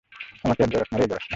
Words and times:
আমাকে 0.43 0.61
আর 0.63 0.69
জড়াস 0.71 0.89
নে 0.91 0.97
রে, 0.99 1.05
জড়াস 1.07 1.23
নে! 1.23 1.29